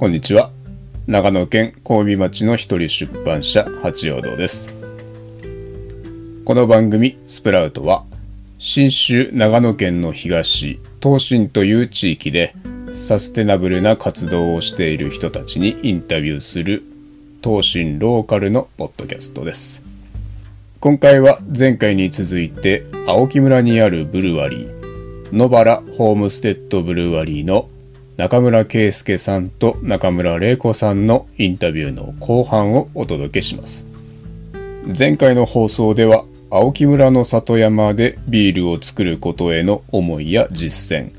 [0.00, 0.50] こんにちは。
[1.06, 4.72] 長野県小海町の一人出版社八葉堂です。
[6.46, 8.06] この番組スプラウトは
[8.56, 12.54] 信州長野県の東東進という地域で
[12.94, 16.82] サステナブルな活動をしている人たちにインタビューする
[17.44, 19.84] 東進ローカルのポッドキャストです。
[20.80, 27.68] 今回は前回に続いて青木村にあるブルワリー野原ホームステッドブルワリーの
[28.20, 33.86] 中村圭介さんと中村玲子さんのインタビューの後半をお届けします。
[34.86, 41.12] 前回の放送では青木村の里山でビールを作ることへの思いや実践。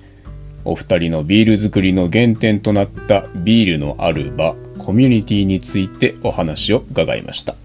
[0.63, 7.55] お二人のビール作りの原点となったビールのある場コミュニティについてお話を伺いました。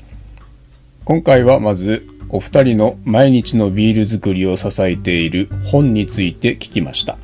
[1.05, 7.19] 今回はまずお二人の毎日のビール作りを支えている本について聞きました。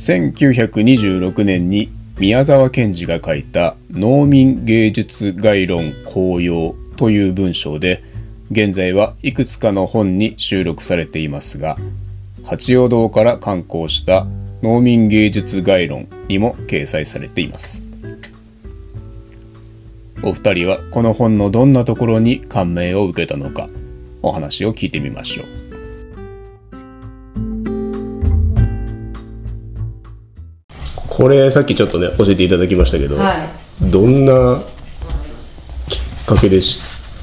[0.00, 8.02] 1926年に宮沢賢治が書いた農民芸術概論公用という文章で
[8.50, 11.76] 現在はいくつかの本に収録されていますが
[12.44, 14.26] 八葉堂から刊行した
[14.62, 17.82] 農民芸術概論にも掲載されています。
[20.22, 23.68] お二人はこの本のどんなところに感銘を受けたのか
[24.22, 25.69] お話を聞いてみましょう。
[31.20, 33.90] これさっきちょっとね教えていただきましたけど、はい。
[33.90, 34.58] どんな
[35.86, 36.80] きっかけで知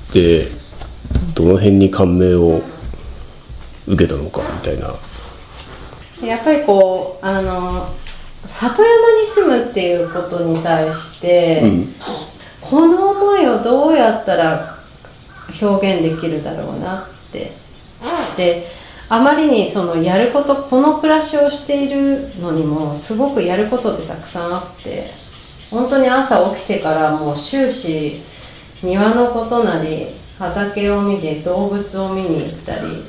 [0.10, 0.50] って
[1.34, 2.62] どの辺に感銘を
[3.88, 4.94] 受けたのかみたいな。
[6.24, 7.90] やっぱりこうあの
[8.48, 11.96] 里山に住むっていうことに対して、うん。
[12.62, 14.78] この思いをどうやったら
[15.60, 17.52] 表現できるだろうなって。
[18.38, 18.68] で
[19.10, 25.12] あまりにそのやることこの暮らしをしているのにもすごくやることってたくさんあって
[25.72, 28.22] 本当に朝起きてからもう終始
[28.84, 30.08] 庭のことなり
[30.38, 33.04] 畑を見て動物を見に行ったり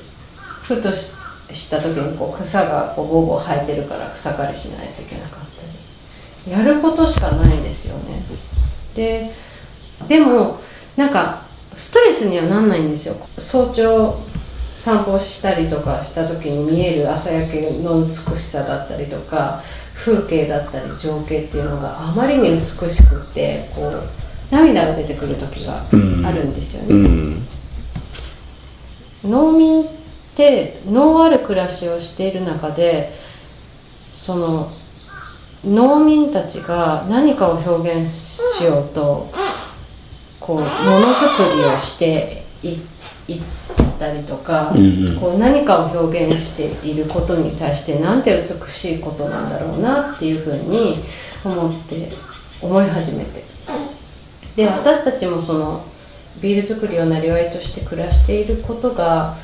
[0.62, 6.52] ふとした時にこう草がこうボーボー生えてるから草刈りしないといけなかったり。
[6.52, 8.22] やることしかないんですよね。
[8.94, 9.32] で
[10.08, 10.60] でも
[10.96, 11.42] なんか
[11.76, 13.16] ストレスにはなんないんですよ。
[13.38, 14.18] 早朝
[14.78, 19.60] 散歩したりとかした時に見える朝焼けの美しさだったりとか
[19.92, 24.02] 風景だったり情景っていうのがあまりに美しくってこう
[24.52, 27.46] 涙が出てくる時があるんですよね、うん。
[29.24, 29.86] 農民っ
[30.36, 33.10] て農ある暮らしをしている中で
[34.14, 34.70] その
[35.64, 39.28] 農民たちが何かを表現しようと
[40.38, 40.68] こうもの
[41.14, 42.74] づくりをしてい
[43.26, 43.40] い
[43.98, 45.20] ったりとか、うんうん。
[45.20, 51.02] こう何かを表現していることに対してなんて美しいことなんだろうなっていうふうに
[51.44, 52.10] 思って
[52.62, 53.42] 思い始めて。
[54.56, 55.84] で私たちもその
[56.42, 59.36] ビール作りをなりわいとして暮らしていることが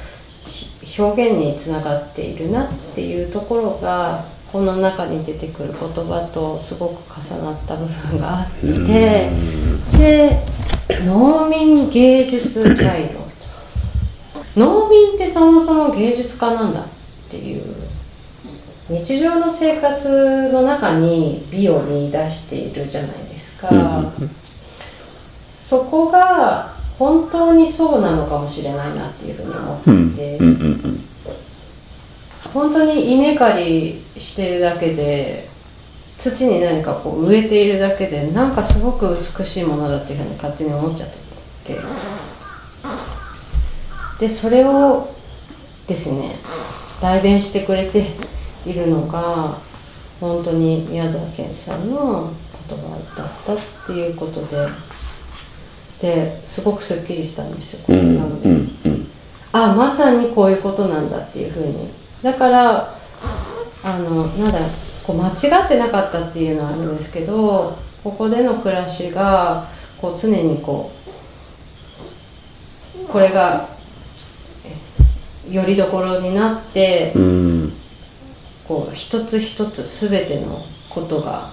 [0.46, 9.30] ひ表現につながっているなっていうところがこの中に出てくる言葉とすごく重なった部分があって
[9.98, 10.38] で
[11.04, 13.23] 農民芸術概論
[14.56, 16.86] 農民ってそもそも芸術家なんだっ
[17.30, 17.62] ていう。
[18.88, 23.70] 日常の生活の中に美を見出しているじゃないですか、
[25.56, 31.00] そこが本当にそうなのかもしれないなっていうふうに思っていて、うんうん。
[32.52, 33.52] 本当に稲刈
[34.14, 35.48] りしてるだけで
[36.18, 41.08] 土に何かこう植えているだけでなんかすごく美しいものだっていうふうに勝手に思っちゃっ
[41.64, 41.78] て
[44.18, 45.08] でそれを
[45.88, 46.36] ですね
[47.00, 48.04] 代弁してくれて
[48.66, 49.58] いるのが
[50.20, 52.32] 本当に宮沢賢治さんの
[52.68, 54.68] 言葉だったっていうことで
[56.00, 59.06] ですごくすっきりしたんですよ、うんなのでうんうん。
[59.52, 61.88] あまさにこういうことなんだっていうふうに。
[62.22, 62.94] だから
[63.84, 64.58] あのなんだ
[65.06, 69.68] こう間違ってなかったっていうのはあるんですけどここでの暮らしが
[70.00, 70.90] こう常にこ
[72.98, 73.73] うこれがえ
[75.50, 77.72] よりどころになってうん。
[78.66, 81.50] こう一つ一つ全てのことが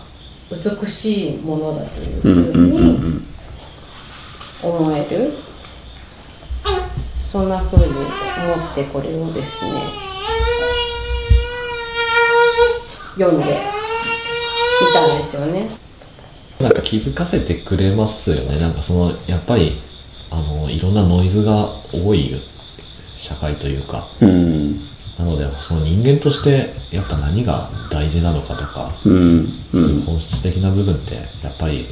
[0.50, 3.22] 美しいものだといううんふうに
[4.64, 5.34] 思える。
[7.22, 9.72] そんなふうに思ってこれをですね
[13.18, 13.56] 読んでい
[14.94, 15.70] たんですよね。
[16.60, 18.60] なんか気づかせてくれますよね。
[18.60, 19.72] なんかそのやっぱり
[20.30, 22.36] あのいろんなノイズが多い
[23.22, 24.08] 社会というか。
[24.22, 24.80] うん。
[25.20, 29.48] ななのでその人間としてやっぱ何が大事なのかとか、うん。
[29.72, 31.86] そういう本質的な部分ってやっぱり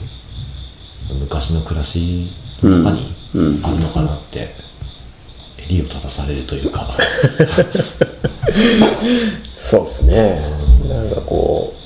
[1.19, 2.27] 昔の暮らし
[2.63, 3.65] の中にうん。
[3.65, 4.49] あるのかなって
[5.69, 6.87] 襟を正されるというか。
[9.55, 10.41] そうですね。
[10.89, 11.78] なんかこう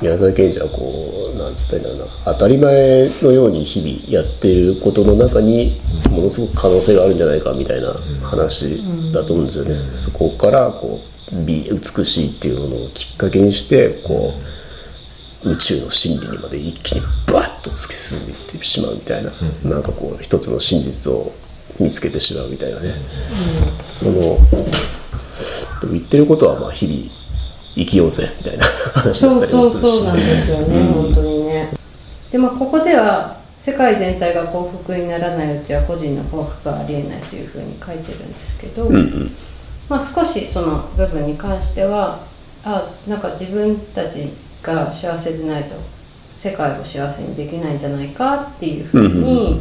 [0.00, 2.32] 宮沢賢治はこうなんつったらいいんだろうな。
[2.32, 5.80] 当たり前のように日々やっていることの中に
[6.10, 7.92] ものすごく可能性があるんじゃないかみたいな
[8.22, 11.00] 話だと思うんですよね、そこからこ
[11.32, 14.32] う美美しいっていうものをきっかけにしてこ
[15.44, 17.00] う宇宙の真理にまで一気に
[17.32, 19.30] バッと突き進んでいってしまうみたいな、
[19.64, 21.32] なんかこう一つの真実を
[21.78, 22.92] 見つけてしまうみたいなね、
[23.86, 24.38] その
[25.90, 27.17] 言ってることはまあ日々
[27.78, 29.92] 生きようぜみたいな話だそうったりもするし。
[29.92, 31.70] そうそうなんですよね、本当にね。
[32.32, 38.88] でまあここでは世界全体が幸福にならないうちは個人の幸福がありえないというふうに書いてるんですけど、
[39.88, 42.20] まあ、少しその部分に関しては
[42.64, 44.30] あなんか自分たち
[44.62, 45.76] が幸せでないと
[46.34, 49.60] 世界を幸せにできないんじゃないかっていうふうに、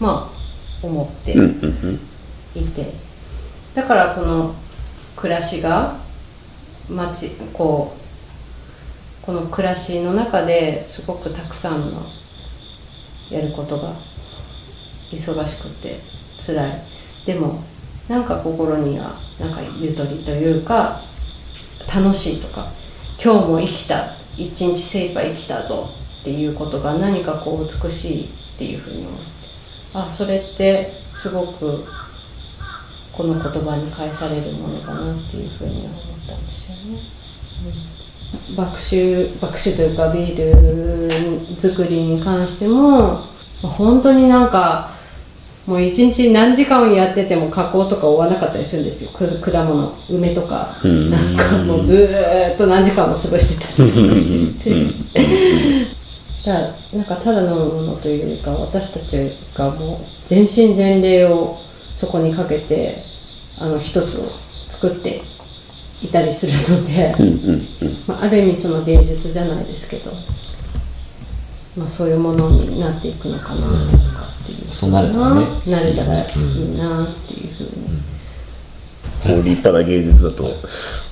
[0.00, 2.00] まあ思ってうんうん。
[2.54, 2.92] いて。
[3.74, 4.54] だからこの
[5.16, 5.96] 暮らしが
[6.90, 7.94] 街こ
[9.22, 12.02] うこの暮らしの中ですごくたくさんの
[13.30, 13.92] やることが
[15.10, 15.96] 忙しくて
[16.44, 16.82] 辛い
[17.26, 17.62] でも
[18.08, 21.00] なんか心にはなんかゆとりというか
[21.94, 22.66] 楽しいとか
[23.22, 24.06] 今日も生きた
[24.36, 25.88] 一日精一杯生きたぞ
[26.20, 29.26] っていうことが何かこう美しいっていうふうに思って
[29.94, 31.84] あそれってすごく
[33.12, 35.92] この言葉に返されるものかなっていうふうに思っ
[36.28, 36.67] たんですよ。
[38.56, 40.36] 爆酒爆酒というかビー
[41.48, 43.08] ル作りに関してもま
[43.64, 44.90] あ本当になんか
[45.66, 49.10] もう一日何時間やってても加工とか終わらなかったりするんですよ。
[49.10, 50.74] く果物梅とか。
[50.82, 55.86] なんかもうずーっと何時間も潰してたりとかしていて
[56.46, 57.04] だなん。
[57.04, 61.58] かただのものというか私たちがもう全身全霊を
[61.94, 62.94] そこにかけて
[63.60, 64.24] あの一つを
[64.70, 65.20] 作って
[66.02, 67.14] いたりするので、
[68.06, 70.12] まあ、ある意味その芸術じゃないですけど、
[71.76, 73.72] まあ、そういうものになっていくのかなとか
[74.42, 74.68] っていう。
[74.70, 80.48] そうなれたらねなれたらいいいなっていうふうに、もう立派な芸術だと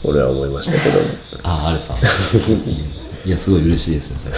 [0.04, 0.98] 俺は思いましたけど。
[1.42, 1.96] あああれさ。
[3.24, 4.34] いやすごい嬉しいですねそれ。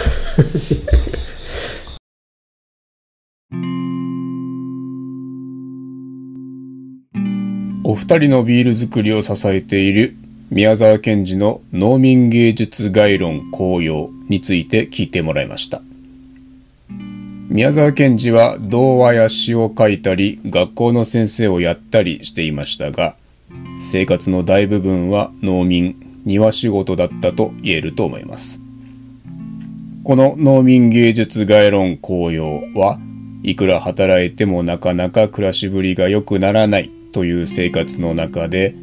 [7.83, 10.15] お二人のビール作りを支えている
[10.51, 15.81] 宮沢賢治の農民芸術概論紅葉について聞いてもらいました。
[17.49, 23.15] 宮沢賢治は童話や詩を書いたり学校の先生をやったりしていましたが
[23.81, 28.61] 生活の大部分は農民庭仕事だったと言えると思います
[30.03, 32.99] この農民芸術概論紅葉は
[33.41, 38.75] いくら働いてもなかなか暮らしぶりが良くならないという生活の中で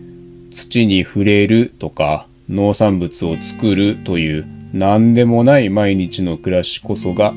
[0.56, 7.34] 土に触れるとか農産物を作るという何でもない毎日の暮らしこそが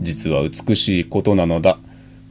[0.00, 1.78] 実は美しいことなのだ。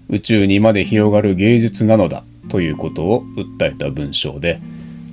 [0.09, 2.23] 宇宙にまで広がる芸術なのだ。
[2.49, 4.59] ということを訴えた文章で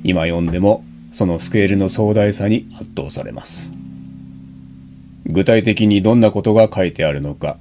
[0.05, 3.71] 今読んでもそのスケールの壮大さに圧倒されます。
[5.25, 7.57] 具体的にどんなことが書いてあるのか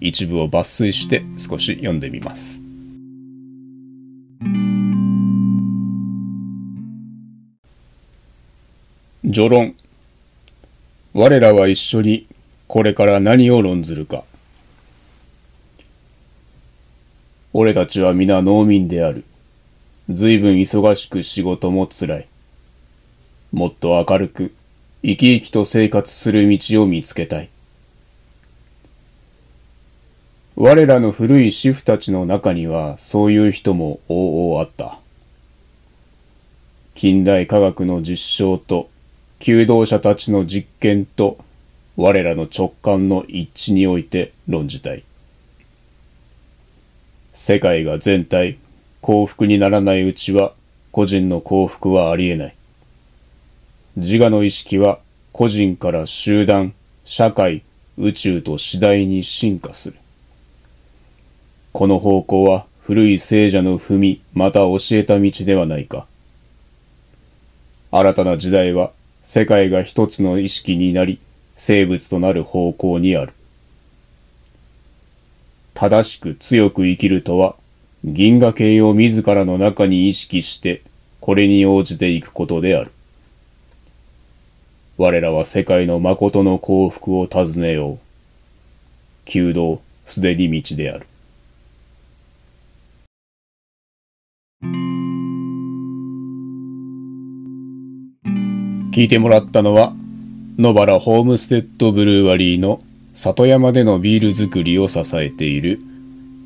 [0.00, 2.67] 一部を抜粋して少し読んでみます。
[9.30, 9.74] 序論。
[11.12, 12.26] 我らは一緒に
[12.66, 14.24] これから何を論ずるか。
[17.52, 19.24] 俺たちは皆農民である。
[20.08, 22.26] 随分忙しく仕事もつらい。
[23.52, 24.54] もっと明るく
[25.02, 27.50] 生き生きと生活する道を見つけたい。
[30.56, 34.98] 我らの古い主婦たちの中にはそういう人も往々あった。
[36.94, 38.88] 近代科学の実証と
[39.40, 41.38] 求道者たちの実験と
[41.96, 45.04] 我らの直感の一致において論じたい。
[47.32, 48.58] 世界が全体
[49.00, 50.52] 幸福にならないうちは
[50.90, 52.54] 個人の幸福はありえない。
[53.96, 54.98] 自我の意識は
[55.32, 57.62] 個人から集団社会
[57.96, 59.96] 宇宙と次第に進化する。
[61.72, 66.06] この方向は古い聖者の踏みまた教えた道ではないか。
[67.92, 68.90] 新たな時代は
[69.30, 71.20] 世界が一つの意識になり
[71.54, 73.34] 生物となる方向にある
[75.74, 77.54] 正しく強く生きるとは
[78.02, 80.80] 銀河系を自らの中に意識して
[81.20, 82.90] これに応じていくことである。
[84.96, 87.98] 我らは世界の誠の幸福を尋ねよう。
[89.26, 91.06] 弓道、すでに道である。
[98.98, 99.92] 聞いてもらったのは、
[100.58, 102.82] 野原ホームステッドブルーワリーの
[103.14, 105.78] 里山でのビール作りを支えている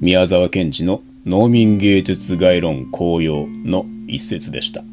[0.02, 4.84] 宮沢賢治の農民芸術概論紅葉の一節でした。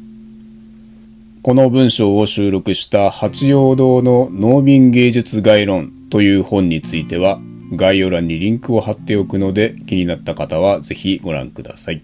[1.42, 7.40] この文章を収録した八葉堂の農民芸術概論という本については
[7.76, 12.00] 概要欄にリンクを貼っておくので気になった方はぜひご覧ください。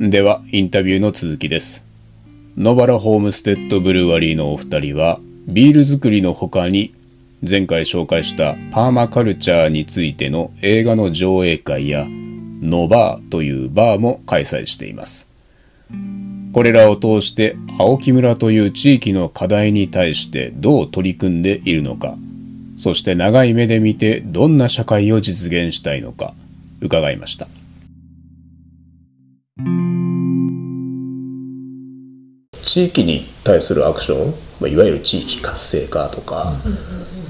[0.00, 1.91] ではインタビューの続きです。
[2.56, 6.92] 野原ホームステッドブルワリーのお二人はビール作りの他に
[7.48, 12.06] 前回紹介したパーマカルチャーについての映画の上映会や
[12.60, 15.30] ノバーというバーも開催しています。
[16.52, 22.16] これらを通して青木村という地域の課題に対してどう取り組んでいるのか、
[22.76, 26.34] そして長い目で見てどんな社会を実現したいのか
[26.82, 27.48] 伺いました。
[32.64, 36.54] 地域に対するアクション、まあ、いわゆる地域活性化とか、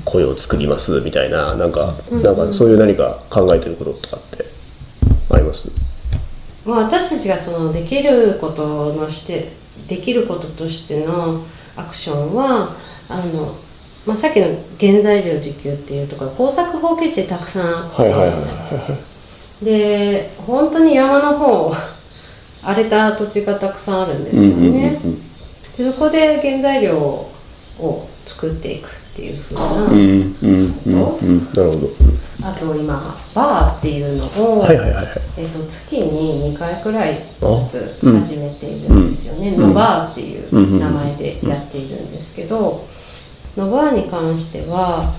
[0.04, 4.44] 声を作りますみたいななんか、なんかそういう何か考えてることとかって
[5.30, 5.70] あります？
[6.64, 9.48] まあ、私たちがそのできることのして
[9.88, 11.42] できることとしての
[11.76, 12.76] アクションは
[13.08, 13.54] あの、
[14.06, 14.46] まあ、さっきの
[14.78, 18.38] 原材料自給っていうところ耕作放棄地たくさんあって、はいはいはい
[19.64, 21.72] で本当に山の方
[22.64, 25.00] 荒れた土地がたくさんあるんですよね、
[25.76, 31.44] でそこで原材料を作っていくっていうふうなうんうんうんうん。
[31.52, 31.88] なるほど。
[32.44, 35.20] あと今バーっていうのを、はいはいはいはい。
[35.38, 42.86] えっと月に2回くらいずつうん始めているんですよね、うんノバーっていう名前でやっているんですけど、
[43.56, 45.14] ノバーに関しては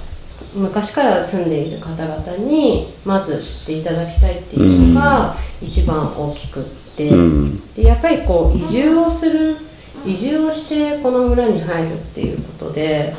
[0.56, 7.74] 昔から住んでいる方々にまず知っていただきたいっていうのが一番大きくって、うん。
[7.74, 9.56] でやっぱりこう移住をする
[10.06, 13.14] 移住をしてこの村に入るっていうことで、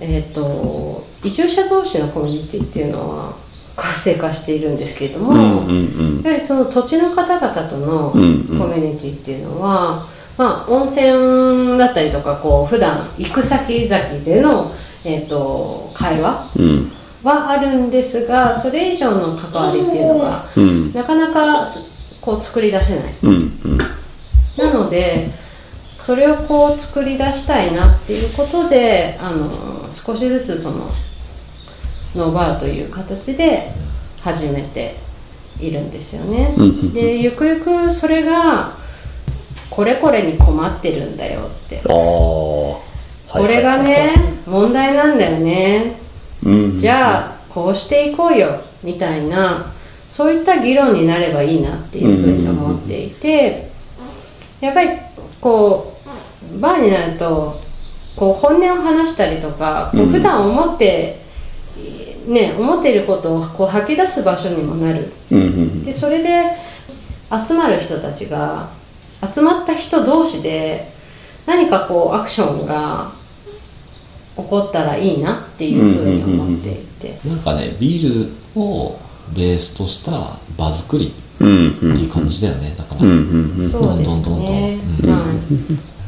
[0.00, 3.34] えー、と移住者同士のコミュニティっていうのは
[3.76, 5.72] 活性化しているんですけれども、うんう
[6.18, 8.36] んやはりその土地の方々とのコうんうん。
[8.36, 10.06] ミュニティっていうのは、
[10.38, 14.70] まあ、温泉だったりとかこう普段行く先々での、
[15.04, 16.92] えー、と会話うん。
[17.24, 20.92] はあるんですがそれ以上の関わりっていうのがうん。
[20.92, 21.64] なかなか
[22.22, 23.14] こう作り出せない。
[23.24, 23.78] うんうん。
[24.56, 25.28] なので
[25.98, 30.90] それをこう作り出したいなっていうことであの少しずつその
[32.16, 33.70] ノーバーという形で
[34.20, 34.94] 始めて
[35.60, 36.54] いるんですよね。
[36.56, 38.72] うんうんでゆくゆくそれが
[39.70, 42.82] これこれに困ってるんだよって、こ
[43.28, 44.14] これがね
[44.46, 45.96] 問題なんだよね。
[46.44, 46.78] うん。
[46.78, 49.71] じゃあこうしていこうよみたいな
[50.12, 53.66] そういった議論になればいいなっていうふうに思っていて
[54.60, 54.90] やっぱり
[55.40, 55.96] こ
[56.54, 57.58] うバーになると
[58.14, 61.16] こう本音を話したりとかこう普段思って、
[62.28, 65.10] ね思っていることをこう吐き出す場所にもなる。
[65.30, 66.42] うんうんでそれで
[67.46, 68.68] 集まる人たちが
[69.34, 70.92] 集まった人同士で
[71.46, 73.10] 何かこうアクションが
[74.36, 77.18] 起こったらいいなっていうふうに思っていて。
[77.26, 78.98] なんかねビールを
[79.34, 80.10] ベースとした
[80.56, 82.74] 場作りっていう感じだよね。
[82.76, 84.80] だから、どんどんどんどん。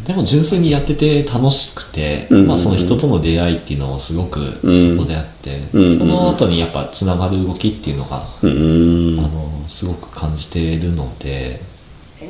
[0.05, 4.99] でも純粋にやってて楽しくて、うんまあ、その人との出会いっていうのもすごくそん。
[4.99, 11.59] こであって、うんその後にやっぱつながる動きっていうのが、うんあのすごく感じているので。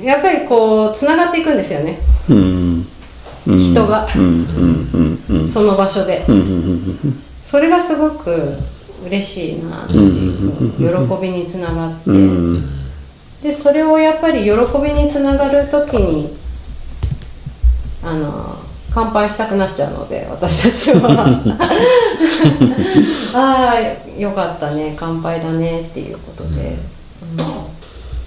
[0.03, 1.99] やっぱりこうつながっていくんですよね。
[2.29, 2.87] うん
[3.47, 3.59] うん。
[3.59, 4.07] 人が。
[4.15, 5.49] うんうんうんうん。
[5.49, 6.25] その場所で。
[6.29, 7.23] うんうん。
[7.43, 8.57] それがすごく
[9.07, 12.65] 嬉しいなっていう喜びにつながって、うんうん
[13.45, 14.51] でそれをやっぱり喜
[14.83, 16.35] びにつながる時に
[18.03, 18.57] あの
[18.91, 21.43] 乾杯したくなっちゃうので私たちは。
[23.37, 26.79] ああよかったね乾杯だねっていうことで、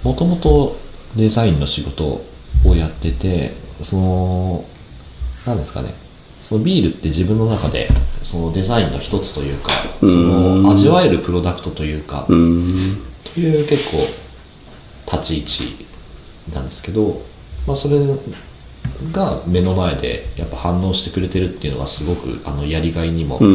[0.04, 0.76] もともと
[1.16, 2.20] デザインの仕事
[2.64, 4.64] をやっててその
[5.46, 5.92] 何ですかね
[6.48, 7.88] そのビールって自分の中で
[8.22, 9.68] そのデザインの一つというか
[10.00, 12.64] その味わえるプロダクトというか、うん。
[13.34, 13.98] という結構
[15.12, 15.86] 立ち位置
[16.54, 17.20] なんですけど、
[17.66, 17.98] まあ、それ
[19.12, 23.54] が目の前でやっぱ反応してくれてるっていうのがすごくあのやりがいにもうんうん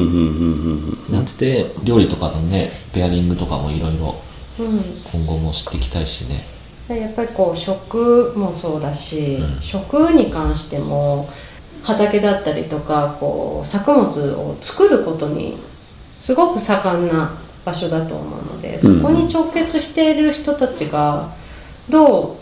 [1.09, 4.15] うんなってて料理とかのねペアリングとかもいろいろ
[4.59, 4.83] うん。
[5.11, 6.45] 今後も知っていきたいしね。
[6.87, 11.27] でやっぱりこう食もそうだし、食に関しても
[11.83, 15.57] 畑だったりとかこう作物を作ることに
[16.19, 17.31] すごく盛んな
[17.65, 21.29] 場所だと思うのでそこに直結している人たちが
[21.89, 22.37] どう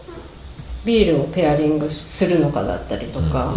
[0.85, 3.53] ビールをペアリングするのかだったりとか、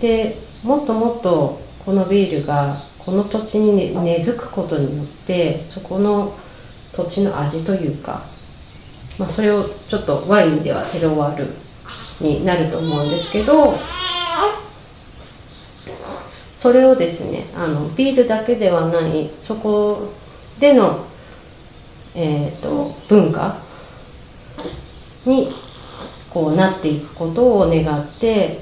[0.00, 6.32] でもっともっとこのビールがこの土地にね根付くことによってそこの
[6.94, 8.22] 土地の味というか、
[9.18, 11.46] まあ、それをちょっとワインではテロワール
[12.20, 13.74] になると思うんですけど
[16.54, 20.12] それをですねあのビールだけではないそこ
[20.58, 21.06] での、
[22.14, 23.56] えー、と文化
[25.24, 25.48] に
[26.28, 28.58] こうなっていくことを願って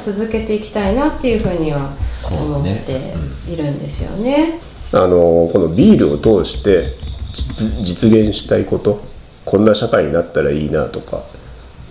[0.00, 1.90] 続けていきたいなっていうふうには
[2.32, 4.58] 思っているんですよね。
[4.92, 6.94] あのこのビールを通して
[7.32, 9.00] 実現したいこと
[9.44, 11.22] こんな社会になったらいいなとか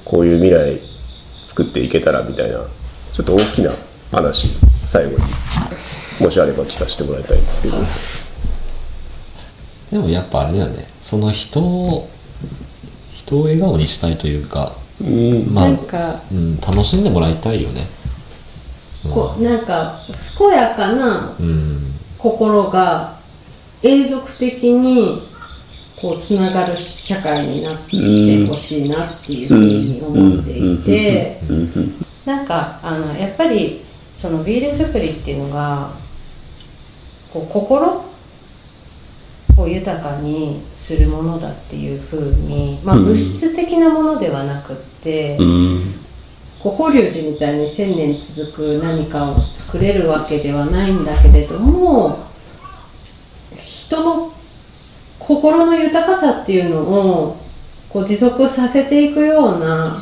[0.04, 0.97] こういう未来
[1.58, 2.60] 作っていけたらみたいな
[3.14, 3.72] ちょっと大きな
[4.12, 4.48] 話
[4.86, 5.18] 最後に
[6.24, 7.78] もしあれば聞かせてもらいたいんですけど。
[9.92, 10.84] でもやっぱあれだよね。
[11.02, 12.10] その人を
[13.14, 15.52] 人を笑顔にしたいというかうん。
[15.52, 17.88] まあ、なんかうん、楽しんでもらいたいよね。
[19.12, 19.96] こうなんか
[20.38, 21.80] 健やかなうん。
[22.20, 23.18] 心が
[23.82, 25.24] 永続的に
[26.00, 31.40] こうつながる社会になってほしいなっていうふうに思っていて
[32.26, 33.82] なんかあのやっぱり
[34.16, 35.92] そのビール作りっていうのが
[37.34, 38.04] こう心
[39.58, 43.06] を豊かにするものだっていうふうに、まあ、うん。
[43.06, 46.08] 物質的なものではなくって、うん
[46.60, 52.26] こう法隆寺みたいに千年続く何かを作れるわけではないんだけれども
[53.64, 54.27] 人の
[55.28, 57.38] 心の豊かさっていうのを
[57.90, 59.98] こう持続させていくような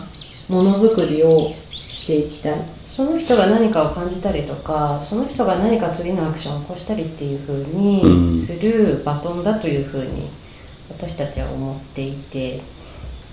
[0.50, 2.60] ものづくりをしていきたい。
[2.96, 10.30] その人が何かを感じたりとかその人が何か次のアクションを起こしたりっていう風うんにするバトンだという風に
[10.90, 12.62] 私たちは思っていて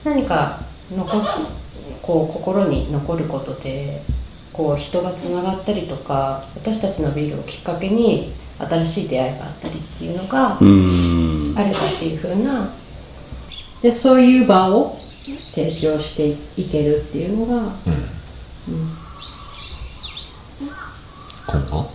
[0.05, 0.59] 何か
[0.90, 1.38] 残す
[2.03, 4.03] こう心に残ることで
[4.53, 12.71] こう人がつながったりとか私たちのビールをきっかけに新しい出会いがあったりっていうのがうんあればっていう風な。
[13.83, 16.29] でそういう場を提供して
[16.61, 17.73] いけるっていうのが、うん。
[21.47, 21.91] 今後？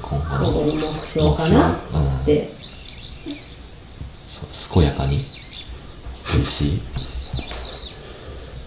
[0.00, 1.68] 今後の今後の目標かな？
[1.68, 1.74] うん。
[2.22, 2.50] って
[4.26, 5.18] そう健やかに？
[6.34, 6.80] 美味しい？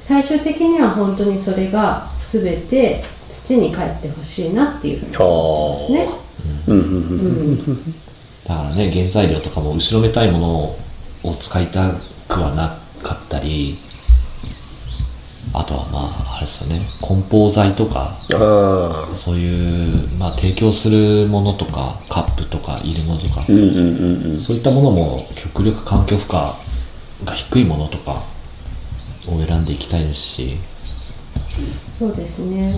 [0.01, 6.09] 最終的には本当にそれが全て土に帰ってほしいなっていうふうに思いますね。
[6.67, 6.79] うん。
[6.79, 6.83] うん。
[6.83, 7.93] うん
[8.51, 10.63] だからね原材料とかも後ろめたいもの
[11.31, 11.93] を使いた
[12.27, 13.77] くはなかったり
[15.53, 18.17] あとはまああれですよね梱包材とか
[19.13, 24.39] そういう、まあ、提供するものとかカップとか入れ物とか、うんうんうんうん。
[24.39, 26.33] そういったものも極力環境負荷
[27.25, 28.23] が低いものとか
[29.27, 30.57] を選んでいきたいですし。
[31.99, 32.73] そうですね。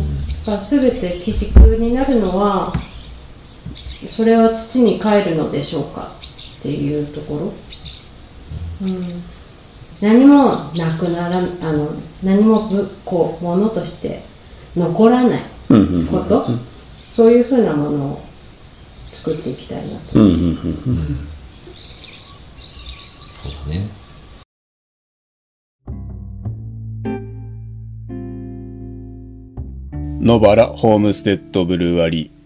[0.45, 2.73] だから全て基軸になるのは
[4.07, 6.11] それは土に帰るのでしょうか
[6.59, 7.53] っていうところ？
[8.81, 9.23] うん、
[10.01, 10.45] 何も
[10.77, 11.89] なくならあの
[12.23, 14.21] 何もぶこうものとして
[14.75, 15.41] 残らない
[16.09, 16.47] こと、
[16.93, 18.21] そういうふうなものを
[19.11, 20.19] 作っていきたいなと。
[20.19, 20.55] うんうんうん。
[23.29, 23.81] そうだね。
[30.21, 32.42] 野原ホームステッドブルワリー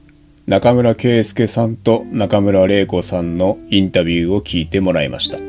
[0.47, 5.39] 中村圭介さんと中村玲子さんのインタビューを聞いてもらいました。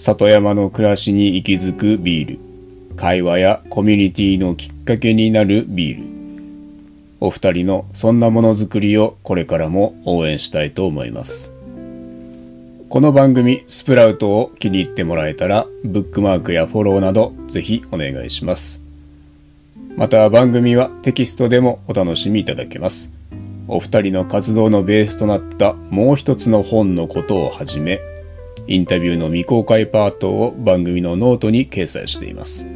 [0.00, 2.38] 里山の暮らしに息づくビール。
[2.96, 6.04] 会話やコミュニティのきっかけになるビール。
[7.20, 11.52] お二人のそんなものづくりをこれからも応援したいと思います。
[12.88, 18.82] この番組スプラウトを気に入ってもらえたらブックマークやフォローなどぜひお願いします。
[19.96, 23.17] また番組はテキストでもお楽しみいただけます。
[23.68, 28.00] お二人の活動のベースとなったもう一つの本のことをはじめ、
[28.66, 32.66] インタビューの未公開パートを番組のノートに掲載しています。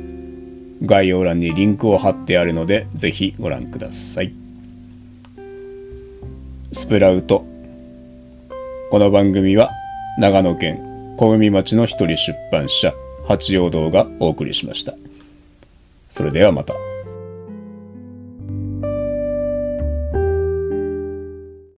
[0.85, 4.35] 概要欄にリンクを貼ってあるので、ぜひご覧ください。
[6.73, 7.47] スプラウト。
[8.91, 9.71] この番組は
[10.19, 12.93] 長野県小海町の一人出版社
[13.27, 14.95] 八葉堂がお送りしました。
[16.11, 16.92] それではまた。